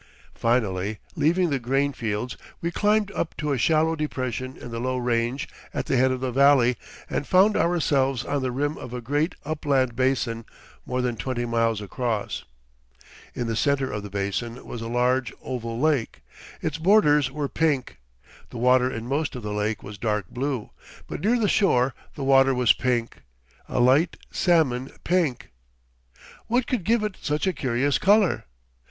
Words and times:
Finally, 0.33 0.97
leaving 1.15 1.51
the 1.51 1.59
grain 1.59 1.93
fields, 1.93 2.35
we 2.59 2.71
climbed 2.71 3.11
up 3.11 3.37
to 3.37 3.51
a 3.53 3.57
shallow 3.59 3.95
depression 3.95 4.57
in 4.57 4.71
the 4.71 4.79
low 4.79 4.97
range 4.97 5.47
at 5.75 5.85
the 5.85 5.95
head 5.95 6.09
of 6.11 6.21
the 6.21 6.31
valley 6.31 6.75
and 7.07 7.27
found 7.27 7.55
ourselves 7.55 8.25
on 8.25 8.41
the 8.41 8.51
rim 8.51 8.79
of 8.79 8.95
a 8.95 8.99
great 8.99 9.35
upland 9.45 9.95
basin 9.95 10.43
more 10.87 11.03
than 11.03 11.15
twenty 11.15 11.45
miles 11.45 11.81
across. 11.81 12.43
In 13.35 13.45
the 13.45 13.55
center 13.55 13.91
of 13.91 14.01
the 14.01 14.09
basin 14.09 14.65
was 14.65 14.81
a 14.81 14.87
large, 14.87 15.31
oval 15.43 15.79
lake. 15.79 16.23
Its 16.63 16.79
borders 16.79 17.29
were 17.29 17.47
pink. 17.47 17.99
The 18.49 18.57
water 18.57 18.89
in 18.89 19.05
most 19.05 19.35
of 19.35 19.43
the 19.43 19.53
lake 19.53 19.83
was 19.83 19.99
dark 19.99 20.29
blue, 20.31 20.71
but 21.05 21.21
near 21.21 21.37
the 21.37 21.47
shore 21.47 21.93
the 22.15 22.23
water 22.23 22.55
was 22.55 22.73
pink, 22.73 23.17
a 23.69 23.79
light 23.79 24.17
salmon 24.31 24.89
pink. 25.03 25.51
What 26.47 26.65
could 26.65 26.85
give 26.85 27.03
it 27.03 27.17
such 27.21 27.45
a 27.45 27.53
curious 27.53 27.99
color? 27.99 28.45